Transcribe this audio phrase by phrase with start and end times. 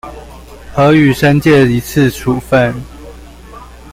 [0.73, 2.73] 核予申誡一次處分